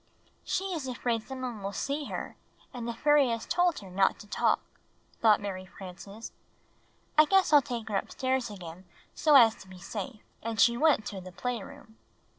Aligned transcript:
"She 0.43 0.63
is 0.73 0.87
afraid 0.87 1.21
some 1.21 1.41
one 1.43 1.61
will 1.61 1.71
see 1.73 2.05
her, 2.05 2.35
and 2.73 2.87
the 2.87 2.93
fairy 2.95 3.29
has 3.29 3.45
told 3.45 3.77
her 3.81 3.89
not 3.91 4.17
to 4.21 4.27
talk," 4.27 4.59
thought 5.21 5.39
IMary 5.39 5.69
Frances. 5.69 6.31
"I 7.19 7.25
guess 7.25 7.53
I'll 7.53 7.61
take 7.61 7.87
her 7.87 7.97
upstairs 7.97 8.49
again 8.49 8.85
so 9.13 9.35
as 9.35 9.53
to 9.57 9.67
be 9.67 9.77
safe." 9.77 10.23
And 10.41 10.59
she 10.59 10.75
went 10.75 11.05
to 11.05 11.21
the 11.21 11.31
playroom. 11.31 11.97